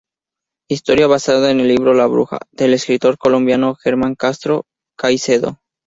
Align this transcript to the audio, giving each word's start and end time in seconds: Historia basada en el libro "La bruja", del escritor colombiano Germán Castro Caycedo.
Historia 0.67 1.05
basada 1.05 1.51
en 1.51 1.59
el 1.59 1.67
libro 1.67 1.93
"La 1.93 2.07
bruja", 2.07 2.39
del 2.53 2.73
escritor 2.73 3.19
colombiano 3.19 3.75
Germán 3.75 4.15
Castro 4.15 4.63
Caycedo. 4.97 5.59